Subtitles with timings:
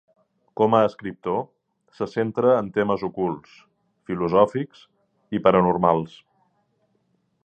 [0.59, 1.43] Com a escriptor,
[1.99, 3.53] se centra en temes ocults,
[4.09, 4.81] filosòfics
[5.39, 6.17] i paranormals.